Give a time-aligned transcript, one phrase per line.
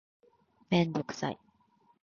[0.71, 1.37] めんどくさい